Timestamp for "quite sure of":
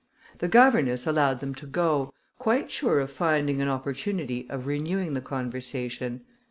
2.39-3.11